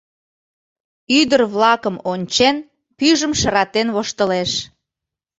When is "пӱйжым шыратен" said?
2.97-3.87